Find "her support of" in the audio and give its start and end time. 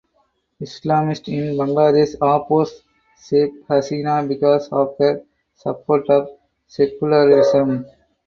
4.97-6.27